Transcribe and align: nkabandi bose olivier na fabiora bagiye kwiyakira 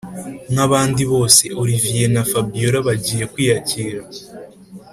nkabandi 0.53 1.03
bose 1.11 1.43
olivier 1.61 2.09
na 2.15 2.23
fabiora 2.31 2.77
bagiye 2.87 3.23
kwiyakira 3.31 4.01